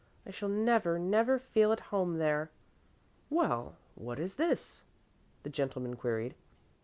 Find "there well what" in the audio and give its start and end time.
2.17-4.17